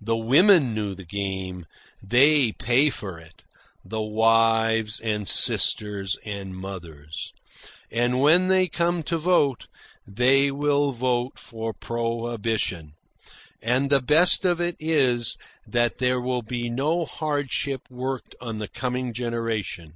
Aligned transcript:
The 0.00 0.16
women 0.16 0.74
know 0.74 0.94
the 0.94 1.04
game. 1.04 1.64
They 2.02 2.50
pay 2.50 2.90
for 2.90 3.20
it 3.20 3.44
the 3.84 4.02
wives 4.02 4.98
and 4.98 5.28
sisters 5.28 6.16
and 6.24 6.56
mothers. 6.56 7.32
And 7.88 8.20
when 8.20 8.48
they 8.48 8.66
come 8.66 9.04
to 9.04 9.16
vote, 9.16 9.68
they 10.04 10.50
will 10.50 10.90
vote 10.90 11.38
for 11.38 11.72
prohibition. 11.72 12.94
And 13.62 13.90
the 13.90 14.02
best 14.02 14.44
of 14.44 14.60
it 14.60 14.74
is 14.80 15.36
that 15.68 15.98
there 15.98 16.20
will 16.20 16.42
be 16.42 16.68
no 16.68 17.04
hardship 17.04 17.82
worked 17.88 18.34
on 18.40 18.58
the 18.58 18.66
coming 18.66 19.12
generation. 19.12 19.94